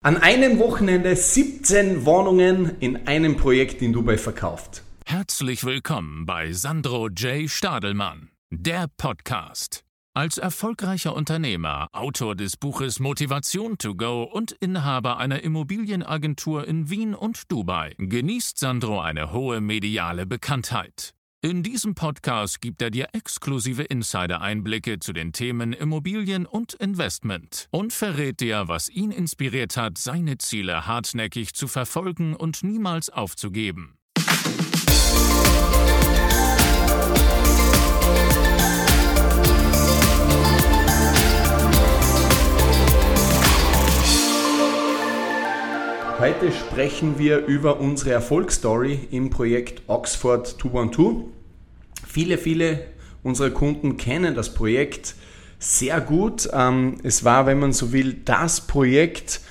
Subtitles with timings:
[0.00, 4.84] An einem Wochenende 17 Wohnungen in einem Projekt in Dubai verkauft.
[5.04, 7.50] Herzlich willkommen bei Sandro J.
[7.50, 9.82] Stadelmann, der Podcast.
[10.14, 17.12] Als erfolgreicher Unternehmer, Autor des Buches Motivation to Go und Inhaber einer Immobilienagentur in Wien
[17.16, 21.12] und Dubai genießt Sandro eine hohe mediale Bekanntheit.
[21.40, 27.92] In diesem Podcast gibt er dir exklusive Insider-Einblicke zu den Themen Immobilien und Investment und
[27.92, 33.96] verrät dir, was ihn inspiriert hat, seine Ziele hartnäckig zu verfolgen und niemals aufzugeben.
[46.20, 51.26] Heute sprechen wir über unsere Erfolgsstory im Projekt Oxford 212.
[52.08, 52.80] Viele, viele
[53.22, 55.14] unserer Kunden kennen das Projekt
[55.60, 56.48] sehr gut.
[56.52, 59.42] Ähm, es war, wenn man so will, das Projekt,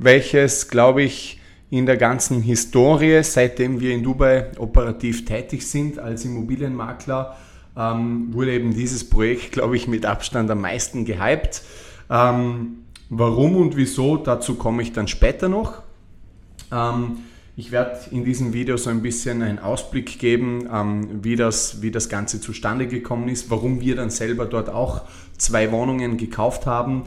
[0.00, 1.40] welches, glaube ich,
[1.70, 7.36] in der ganzen Historie, seitdem wir in Dubai operativ tätig sind als Immobilienmakler,
[7.76, 11.62] ähm, wurde eben dieses Projekt, glaube ich, mit Abstand am meisten gehypt.
[12.10, 12.78] Ähm,
[13.10, 15.85] warum und wieso, dazu komme ich dann später noch.
[16.72, 17.18] Ähm,
[17.58, 21.90] ich werde in diesem Video so ein bisschen einen Ausblick geben, ähm, wie, das, wie
[21.90, 25.02] das Ganze zustande gekommen ist, warum wir dann selber dort auch
[25.38, 27.04] zwei Wohnungen gekauft haben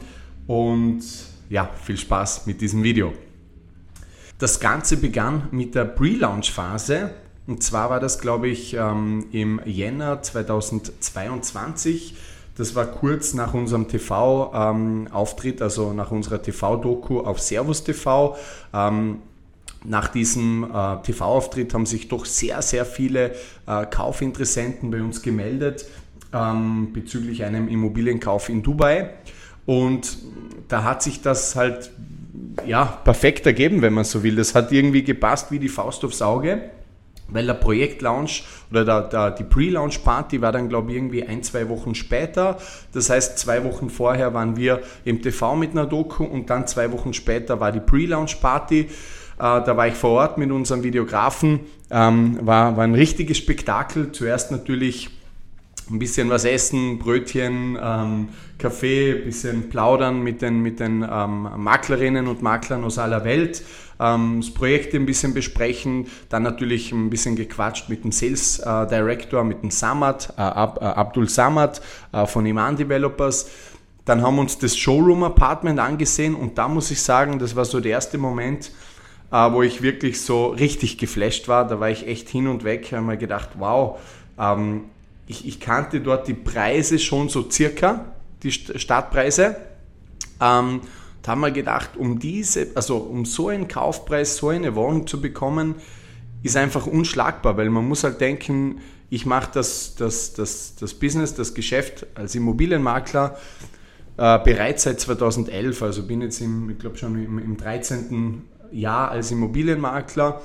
[0.48, 1.02] und
[1.48, 3.12] ja, viel Spaß mit diesem Video.
[4.38, 7.10] Das Ganze begann mit der Pre-Launch-Phase
[7.46, 12.16] und zwar war das, glaube ich, ähm, im Jänner 2022.
[12.56, 18.36] Das war kurz nach unserem TV-Auftritt, also nach unserer TV-Doku auf Servus TV
[19.84, 23.34] nach diesem äh, TV-Auftritt haben sich doch sehr, sehr viele
[23.66, 25.86] äh, Kaufinteressenten bei uns gemeldet
[26.32, 29.10] ähm, bezüglich einem Immobilienkauf in Dubai.
[29.66, 30.18] Und
[30.68, 31.90] da hat sich das halt
[32.66, 34.36] ja, perfekt ergeben, wenn man so will.
[34.36, 36.70] Das hat irgendwie gepasst wie die Faust aufs Auge,
[37.28, 41.68] weil der Projektlaunch oder der, der, die Pre-Launch-Party war dann, glaube ich, irgendwie ein, zwei
[41.68, 42.58] Wochen später.
[42.92, 46.90] Das heißt, zwei Wochen vorher waren wir im TV mit einer Doku und dann zwei
[46.92, 48.88] Wochen später war die Pre-Launch-Party.
[49.40, 51.60] Äh, da war ich vor Ort mit unserem Videografen.
[51.90, 54.12] Ähm, war, war ein richtiges Spektakel.
[54.12, 55.08] Zuerst natürlich
[55.90, 61.48] ein bisschen was essen, Brötchen, ähm, Kaffee, ein bisschen plaudern mit den, mit den ähm,
[61.56, 63.62] Maklerinnen und Maklern aus aller Welt,
[63.98, 69.44] das Projekt ein bisschen besprechen, dann natürlich ein bisschen gequatscht mit dem Sales äh, Director,
[69.44, 71.82] mit dem Samad, äh, Ab, Abdul Samad
[72.24, 73.50] von Iman Developers.
[74.06, 77.66] Dann haben wir uns das Showroom Apartment angesehen und da muss ich sagen, das war
[77.66, 78.70] so der erste Moment,
[79.30, 81.66] äh, wo ich wirklich so richtig geflasht war.
[81.66, 83.98] Da war ich echt hin und weg, habe mir gedacht, wow,
[84.38, 84.84] ähm,
[85.26, 88.06] ich, ich, kannte dort die Preise schon so circa,
[88.42, 89.56] die Startpreise.
[90.40, 90.80] Ähm,
[91.22, 95.20] da haben wir gedacht, um diese, also um so einen Kaufpreis, so eine Wohnung zu
[95.20, 95.76] bekommen,
[96.42, 98.80] ist einfach unschlagbar, weil man muss halt denken,
[99.10, 103.36] ich mache das, das, das, das Business, das Geschäft als Immobilienmakler
[104.16, 108.42] äh, bereits seit 2011, also bin jetzt im, ich glaube schon im, im 13.
[108.72, 110.40] Jahr als Immobilienmakler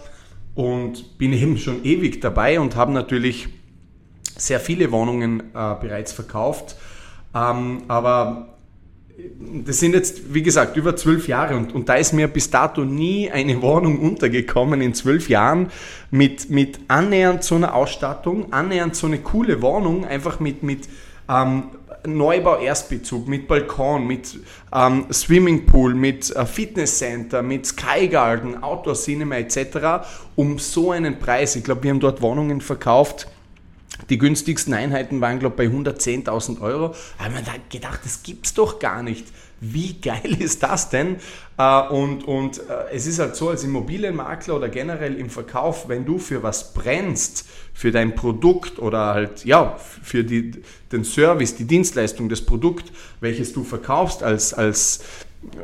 [0.54, 3.50] und bin eben schon ewig dabei und habe natürlich
[4.38, 6.76] sehr viele Wohnungen äh, bereits verkauft.
[7.34, 8.56] Ähm, aber
[9.66, 12.84] das sind jetzt, wie gesagt, über zwölf Jahre und, und da ist mir bis dato
[12.84, 15.70] nie eine Wohnung untergekommen in zwölf Jahren
[16.12, 20.90] mit, mit annähernd so einer Ausstattung, annähernd so eine coole Wohnung, einfach mit, mit
[21.30, 21.64] ähm,
[22.08, 24.40] Neubau Erstbezug mit Balkon, mit
[24.74, 30.06] ähm, Swimmingpool, mit äh, Fitnesscenter, mit Sky Garden, Outdoor Cinema etc.
[30.36, 31.56] um so einen Preis.
[31.56, 33.28] Ich glaube, wir haben dort Wohnungen verkauft.
[34.10, 36.96] Die günstigsten Einheiten waren, glaube ich, bei 110.000 Euro.
[37.18, 39.26] Da haben wir gedacht, das gibt's doch gar nicht
[39.60, 41.18] wie geil ist das denn?
[41.58, 46.06] Äh, und, und äh, es ist halt so, als Immobilienmakler oder generell im Verkauf, wenn
[46.06, 50.52] du für was brennst, für dein Produkt oder halt, ja, für die,
[50.92, 55.02] den Service, die Dienstleistung, das Produkt, welches du verkaufst als, als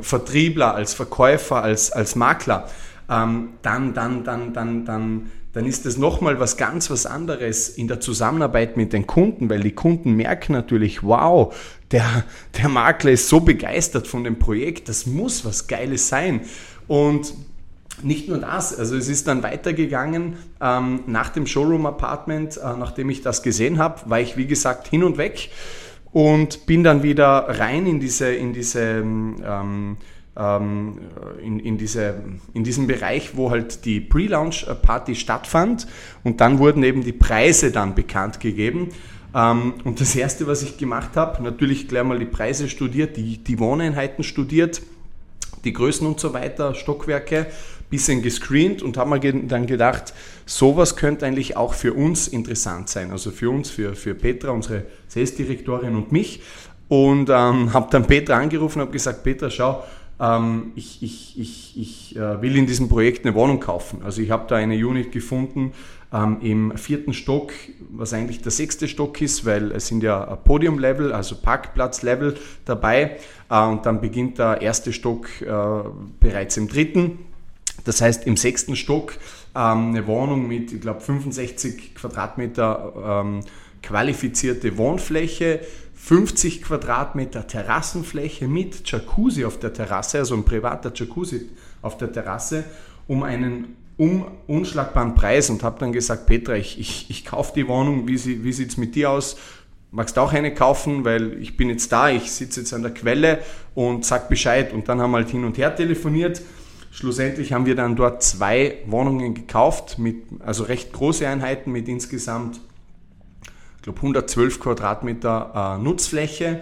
[0.02, 2.70] Vertriebler, als Verkäufer, als, als Makler,
[3.10, 7.88] ähm, dann, dann, dann, dann, dann, dann ist das nochmal was ganz was anderes in
[7.88, 11.54] der Zusammenarbeit mit den Kunden, weil die Kunden merken natürlich, wow,
[11.92, 12.24] der,
[12.58, 16.42] der Makler ist so begeistert von dem Projekt, das muss was Geiles sein.
[16.88, 17.34] Und
[18.04, 23.10] nicht nur das, also es ist dann weitergegangen ähm, nach dem Showroom Apartment, äh, nachdem
[23.10, 25.50] ich das gesehen habe, war ich wie gesagt hin und weg
[26.12, 29.98] und bin dann wieder rein in diese, in diese ähm,
[30.34, 32.24] in, in, diese,
[32.54, 35.88] in diesem Bereich, wo halt die Pre-Launch-Party stattfand
[36.24, 38.90] und dann wurden eben die Preise dann bekannt gegeben.
[39.36, 43.38] Ähm, und das Erste, was ich gemacht habe, natürlich gleich mal die Preise studiert, die,
[43.38, 44.82] die Wohneinheiten studiert,
[45.64, 47.48] die Größen und so weiter, Stockwerke,
[47.90, 50.14] bisschen gescreent und haben mir dann gedacht,
[50.46, 53.12] sowas könnte eigentlich auch für uns interessant sein.
[53.12, 56.42] Also für uns, für, für Petra, unsere Sales-Direktorin und mich.
[56.88, 59.84] Und ähm, habe dann Petra angerufen und habe gesagt, Petra, schau,
[60.22, 64.04] ähm, ich, ich, ich, ich äh, will in diesem Projekt eine Wohnung kaufen.
[64.04, 65.74] Also ich habe da eine Unit gefunden
[66.14, 67.52] ähm, im vierten Stock,
[67.90, 72.36] was eigentlich der sechste Stock ist, weil es sind ja Podium-Level, also Parkplatz-Level
[72.66, 73.18] dabei.
[73.50, 75.46] Äh, und dann beginnt der erste Stock äh,
[76.20, 77.20] bereits im dritten.
[77.84, 79.14] Das heißt, im sechsten Stock
[79.56, 83.42] ähm, eine Wohnung mit, ich glaube, 65 Quadratmeter ähm,
[83.82, 85.62] qualifizierte Wohnfläche,
[86.04, 91.50] 50 Quadratmeter Terrassenfläche mit Jacuzzi auf der Terrasse, also ein privater Jacuzzi
[91.82, 92.64] auf der Terrasse,
[93.08, 97.68] um einen um unschlagbaren Preis und habe dann gesagt, Petra, ich, ich, ich kaufe die
[97.68, 99.38] Wohnung, wie, sie, wie sieht es mit dir aus?
[99.92, 101.06] Magst du auch eine kaufen?
[101.06, 103.40] Weil ich bin jetzt da, ich sitze jetzt an der Quelle
[103.76, 104.74] und sag Bescheid.
[104.74, 106.42] Und dann haben wir halt hin und her telefoniert
[106.94, 112.60] Schlussendlich haben wir dann dort zwei Wohnungen gekauft, mit, also recht große Einheiten mit insgesamt
[113.82, 116.62] ich glaube 112 Quadratmeter äh, Nutzfläche.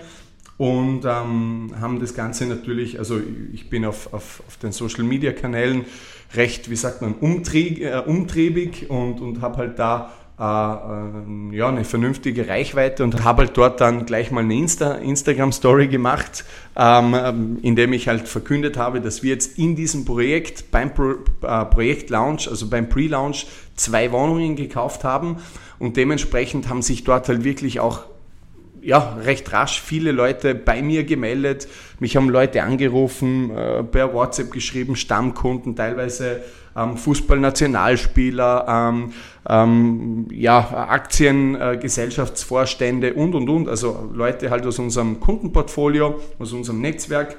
[0.58, 3.20] Und ähm, haben das Ganze natürlich, also
[3.54, 5.86] ich bin auf, auf, auf den Social Media Kanälen
[6.34, 12.48] recht, wie sagt man, umtrieb, äh, umtriebig und, und habe halt da ja, eine vernünftige
[12.48, 16.46] Reichweite und habe halt dort dann gleich mal eine Insta Instagram-Story gemacht,
[16.78, 20.94] ähm, ähm, in dem ich halt verkündet habe, dass wir jetzt in diesem Projekt, beim
[20.94, 25.38] Pro äh, Projekt Launch, also beim Pre-Launch, zwei Wohnungen gekauft haben.
[25.78, 28.06] Und dementsprechend haben sich dort halt wirklich auch
[28.82, 31.68] ja, recht rasch viele Leute bei mir gemeldet.
[32.00, 36.42] Mich haben Leute angerufen, äh, per WhatsApp geschrieben, Stammkunden, teilweise
[36.76, 39.14] ähm, Fußballnationalspieler, ähm,
[39.48, 43.68] ähm, ja, Aktiengesellschaftsvorstände äh, und und und.
[43.68, 47.38] Also Leute halt aus unserem Kundenportfolio, aus unserem Netzwerk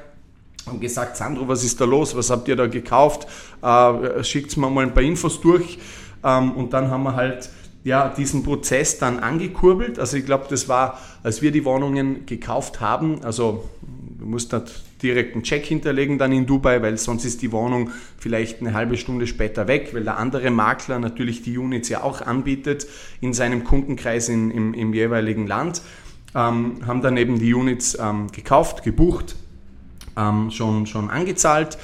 [0.67, 2.17] haben gesagt, Sandro, was ist da los?
[2.17, 3.27] Was habt ihr da gekauft?
[3.63, 5.79] Äh, Schickt mir mal ein paar Infos durch.
[6.23, 7.51] Ähm, und dann haben wir halt
[7.83, 9.99] ja, diesen Prozess dann angekurbelt.
[9.99, 13.69] Also ich glaube, das war, als wir die Wohnungen gekauft haben, also
[14.19, 14.63] du musst da
[15.03, 18.99] direkt einen Check hinterlegen dann in Dubai, weil sonst ist die Wohnung vielleicht eine halbe
[18.99, 22.87] Stunde später weg, weil der andere Makler natürlich die Units ja auch anbietet
[23.23, 25.81] in seinem Kundenkreis in, im, im jeweiligen Land.
[26.35, 29.37] Ähm, haben dann eben die Units ähm, gekauft, gebucht,
[30.17, 31.79] ähm, schon, schon angezahlt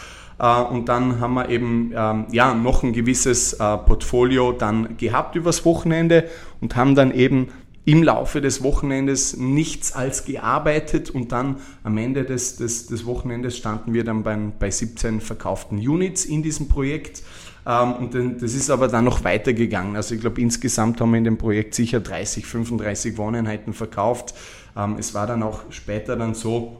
[0.44, 5.64] und dann haben wir eben ähm, ja, noch ein gewisses äh, Portfolio dann gehabt übers
[5.64, 6.28] Wochenende
[6.60, 7.48] und haben dann eben
[7.86, 13.56] im Laufe des Wochenendes nichts als gearbeitet und dann am Ende des, des, des Wochenendes
[13.56, 17.22] standen wir dann bei, bei 17 verkauften Units in diesem Projekt.
[17.64, 19.94] Ähm, und das ist aber dann noch weitergegangen.
[19.94, 24.34] Also ich glaube, insgesamt haben wir in dem Projekt sicher 30, 35 Wohneinheiten verkauft.
[24.76, 26.78] Ähm, es war dann auch später dann so,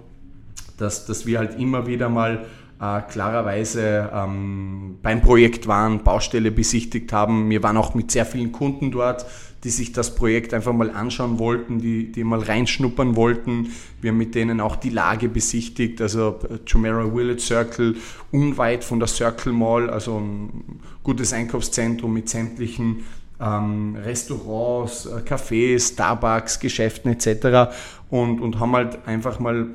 [0.76, 2.46] dass, dass wir halt immer wieder mal
[2.80, 7.48] äh, klarerweise ähm, beim Projekt waren, Baustelle besichtigt haben.
[7.48, 9.26] Wir waren auch mit sehr vielen Kunden dort,
[9.64, 13.68] die sich das Projekt einfach mal anschauen wollten, die, die mal reinschnuppern wollten.
[14.00, 17.96] Wir haben mit denen auch die Lage besichtigt, also äh, Jumeirah Village Circle,
[18.30, 23.04] unweit von der Circle Mall, also ein gutes Einkaufszentrum mit sämtlichen
[23.40, 27.74] ähm, Restaurants, äh, Cafés, Starbucks, Geschäften etc.
[28.10, 29.68] Und, und haben halt einfach mal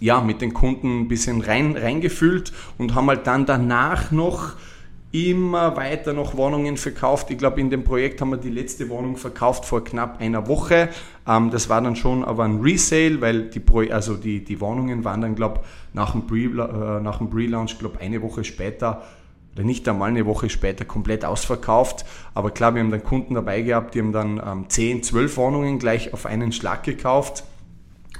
[0.00, 4.54] ja, mit den Kunden ein bisschen rein, reingefühlt und haben halt dann danach noch
[5.14, 7.30] immer weiter noch Wohnungen verkauft.
[7.30, 10.88] Ich glaube, in dem Projekt haben wir die letzte Wohnung verkauft vor knapp einer Woche.
[11.26, 15.04] Ähm, das war dann schon aber ein Resale, weil die, Pro also die, die Wohnungen
[15.04, 19.02] waren dann, glaube ich, nach dem Pre-Launch, Pre glaube eine Woche später
[19.54, 22.04] oder nicht einmal eine Woche später komplett ausverkauft.
[22.34, 25.78] Aber klar, wir haben dann Kunden dabei gehabt, die haben dann ähm, 10, 12 Wohnungen
[25.78, 27.44] gleich auf einen Schlag gekauft.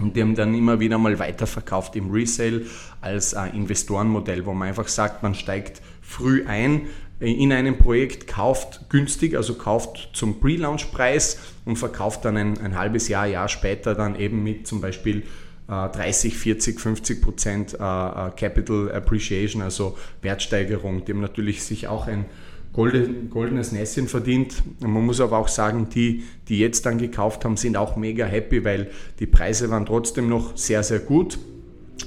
[0.01, 2.63] Und die haben dann immer wieder mal weiterverkauft im Resale
[3.01, 6.89] als äh, Investorenmodell, wo man einfach sagt, man steigt früh ein
[7.21, 13.09] in einem Projekt, kauft günstig, also kauft zum Pre-Launch-Preis und verkauft dann ein, ein, halbes
[13.09, 15.23] Jahr, Jahr später dann eben mit zum Beispiel
[15.69, 22.09] äh, 30, 40, 50 Prozent äh, äh, Capital Appreciation, also Wertsteigerung, dem natürlich sich auch
[22.09, 22.27] ein
[22.75, 24.63] golden, goldenes Näschen verdient.
[24.81, 28.65] Man muss aber auch sagen, die, die jetzt dann gekauft haben, sind auch mega happy,
[28.65, 28.91] weil
[29.21, 31.39] die Preise waren trotzdem noch sehr, sehr gut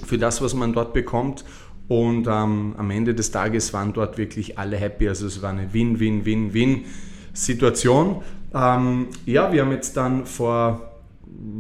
[0.06, 1.46] für das, was man dort bekommt.
[1.88, 5.08] Und ähm, am Ende des Tages waren dort wirklich alle happy.
[5.08, 8.24] Also es war eine Win-Win-Win-Win-Situation.
[8.54, 10.92] Ähm, ja, wir haben jetzt dann vor,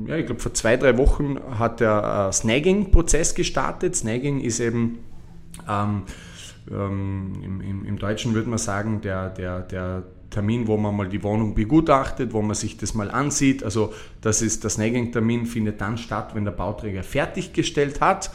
[0.05, 3.95] ja, ich glaube vor zwei, drei Wochen hat der äh, Snagging-Prozess gestartet.
[3.95, 4.97] Snagging ist eben
[5.69, 6.01] ähm,
[6.71, 11.07] ähm, im, im, im, Deutschen würde man sagen, der, der, der Termin, wo man mal
[11.07, 13.63] die Wohnung begutachtet, wo man sich das mal ansieht.
[13.63, 18.31] Also das ist der Snagging-Termin findet dann statt, wenn der Bauträger fertiggestellt hat.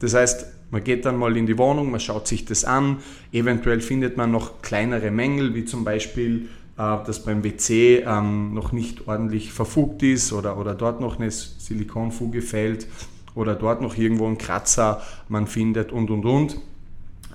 [0.00, 2.96] Das heißt, Man geht dann mal in die Wohnung, man schaut sich das an.
[3.30, 6.48] Eventuell findet man noch kleinere Mängel, wie zum Beispiel,
[6.78, 11.30] äh, dass beim WC ähm, noch nicht ordentlich verfugt ist oder, oder dort noch eine
[11.30, 12.88] Silikonfuge fällt
[13.34, 16.56] oder dort noch irgendwo ein Kratzer man findet und und und.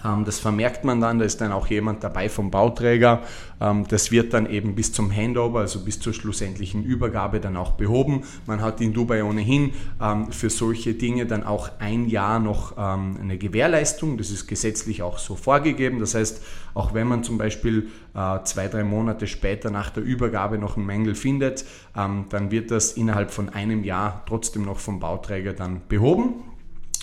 [0.03, 3.21] Ähm, das vermerkt man dann, da ist dann auch jemand dabei vom Bauträger.
[3.59, 7.71] Ähm, das wird dann eben bis zum Handover, also bis zur schlussendlichen Übergabe dann auch
[7.71, 8.23] behoben.
[8.45, 13.37] Man hat in Dubai ohnehin ähm, für solche Dinge dann auch ein Jahr noch eine
[13.37, 14.17] Gewährleistung.
[14.17, 15.99] Das ist gesetzlich auch so vorgegeben.
[15.99, 16.41] Das heißt,
[16.73, 20.85] auch wenn man zum Beispiel äh, zwei, drei Monate später nach der Übergabe noch einen
[20.85, 26.35] Mängel findet, dann wird das innerhalb von einem Jahr trotzdem noch vom Bauträger dann behoben.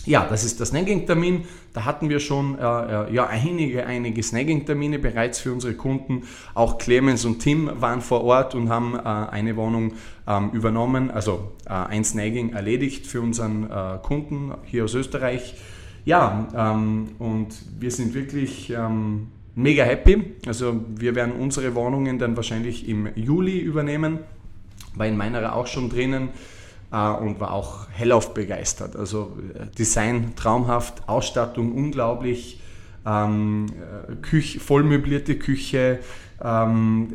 [0.07, 1.45] Ja, das ist der Snagging-Termin.
[1.73, 6.25] Da hatten wir schon äh, äh, ja, einige, einige Snagging-Termine bereits für unsere Kunden.
[6.53, 9.95] Auch Clemens und Tim waren vor Ort und haben äh, eine Wohnung
[10.27, 15.55] ähm, übernommen, also äh, ein Snagging erledigt für unseren äh, Kunden hier aus Österreich.
[16.05, 20.35] Ja, ähm, und wir sind wirklich ähm, mega happy.
[20.47, 24.19] Also wir werden unsere Wohnungen dann wahrscheinlich im Juli übernehmen.
[24.97, 26.29] War in meiner auch schon drinnen
[26.95, 28.97] und war auch hellauf begeistert.
[28.97, 32.61] Also äh, Design traumhaft, Ausstattung unglaublich,
[33.07, 33.67] ähm,
[34.09, 35.99] äh, Küche, vollmöblierte Küche,
[36.43, 37.13] ähm,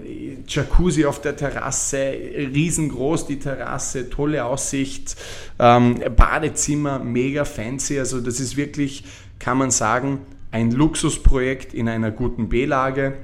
[0.47, 5.15] Jacuzzi auf der Terrasse, riesengroß die Terrasse, tolle Aussicht,
[5.59, 7.99] ähm, Badezimmer, mega fancy.
[7.99, 9.05] Also das ist wirklich,
[9.39, 10.19] kann man sagen,
[10.51, 13.17] ein Luxusprojekt in einer guten B-Lage.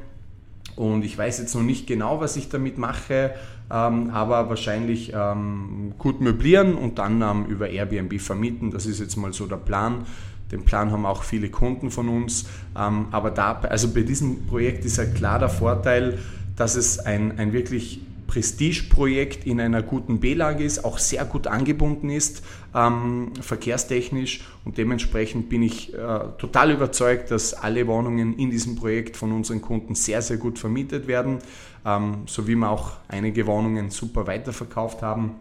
[0.76, 3.34] Und ich weiß jetzt noch nicht genau, was ich damit mache
[3.72, 8.72] ähm, aber wahrscheinlich ähm, gut möblieren und dann ähm, über Airbnb vermieten.
[8.72, 10.06] Das ist jetzt mal so der Plan.
[10.52, 12.46] Den Plan haben auch viele Kunden von uns.
[12.78, 16.20] Ähm, aber da, also bei diesem Projekt ist ja klar der Vorteil,
[16.56, 22.10] dass es ein, ein wirklich Prestigeprojekt in einer guten B-Lage ist, auch sehr gut angebunden
[22.10, 25.98] ist, ähm, verkehrstechnisch und dementsprechend bin ich äh,
[26.38, 31.08] total überzeugt, dass alle Wohnungen in diesem Projekt von unseren Kunden sehr, sehr gut vermietet
[31.08, 31.40] werden,
[31.86, 35.32] ähm, so wie wir auch einige Wohnungen super weiterverkauft haben.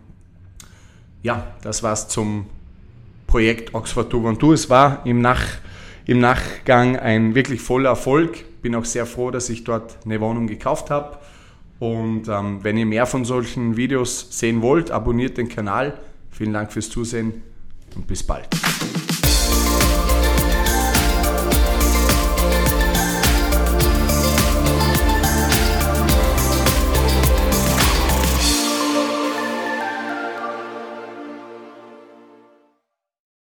[1.23, 2.47] Ja, das war's zum
[3.27, 5.43] Projekt Oxford Two Es war im, Nach,
[6.07, 8.45] im Nachgang ein wirklich voller Erfolg.
[8.63, 11.19] Bin auch sehr froh, dass ich dort eine Wohnung gekauft habe.
[11.79, 15.99] Und ähm, wenn ihr mehr von solchen Videos sehen wollt, abonniert den Kanal.
[16.31, 17.43] Vielen Dank fürs Zusehen
[17.95, 18.49] und bis bald.